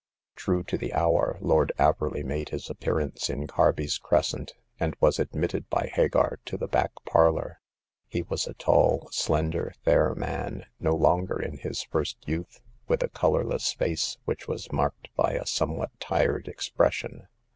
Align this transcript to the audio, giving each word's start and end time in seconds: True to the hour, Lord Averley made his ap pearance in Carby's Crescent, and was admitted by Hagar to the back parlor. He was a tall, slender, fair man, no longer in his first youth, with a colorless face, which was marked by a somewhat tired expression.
True 0.35 0.63
to 0.63 0.79
the 0.79 0.93
hour, 0.95 1.37
Lord 1.41 1.71
Averley 1.77 2.25
made 2.25 2.49
his 2.49 2.71
ap 2.71 2.77
pearance 2.77 3.29
in 3.29 3.45
Carby's 3.45 3.99
Crescent, 3.99 4.55
and 4.79 4.95
was 4.99 5.19
admitted 5.19 5.69
by 5.69 5.91
Hagar 5.93 6.39
to 6.45 6.57
the 6.57 6.67
back 6.67 6.91
parlor. 7.05 7.59
He 8.07 8.23
was 8.23 8.47
a 8.47 8.55
tall, 8.55 9.09
slender, 9.11 9.75
fair 9.85 10.15
man, 10.15 10.65
no 10.79 10.95
longer 10.95 11.39
in 11.39 11.59
his 11.59 11.83
first 11.83 12.17
youth, 12.27 12.61
with 12.87 13.03
a 13.03 13.09
colorless 13.09 13.73
face, 13.73 14.17
which 14.25 14.47
was 14.47 14.71
marked 14.71 15.09
by 15.15 15.33
a 15.33 15.45
somewhat 15.45 15.91
tired 15.99 16.47
expression. 16.47 17.27